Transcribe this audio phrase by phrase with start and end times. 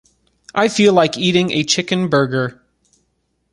[0.55, 2.59] I feel like eating a chicken burger.